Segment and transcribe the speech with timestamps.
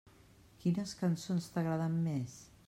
[0.63, 2.41] Quines cançons t'agraden més?